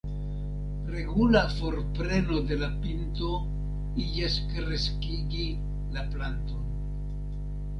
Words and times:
Regula 0.93 1.43
forpreno 1.57 2.39
de 2.53 2.57
la 2.61 2.69
pinto 2.85 3.29
iĝas 4.07 4.39
kreskigi 4.55 5.47
la 5.99 6.07
planton. 6.15 6.65